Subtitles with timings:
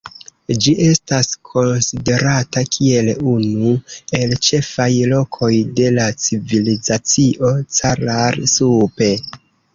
[0.65, 3.75] Ĝi estas konsiderata kiel unu
[4.21, 9.15] el ĉefaj lokoj de la Civilizacio Caral-Supe.